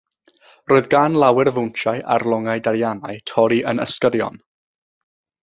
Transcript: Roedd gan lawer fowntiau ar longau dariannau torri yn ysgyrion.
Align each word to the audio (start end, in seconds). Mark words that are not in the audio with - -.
Roedd 0.71 0.87
gan 0.93 1.17
lawer 1.23 1.51
fowntiau 1.57 2.01
ar 2.15 2.25
longau 2.33 2.63
dariannau 2.69 3.21
torri 3.33 3.61
yn 3.75 3.85
ysgyrion. 3.87 4.43